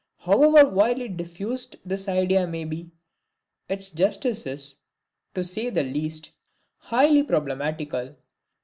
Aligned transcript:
However 0.17 0.67
widely 0.67 1.07
diffused 1.09 1.75
this 1.85 2.07
idea 2.07 2.47
may 2.47 2.63
be, 2.63 2.89
its 3.69 3.91
justice 3.91 4.47
is, 4.47 4.77
to 5.35 5.43
say 5.43 5.69
the 5.69 5.83
least, 5.83 6.31
highly 6.77 7.21
problematical. 7.21 8.15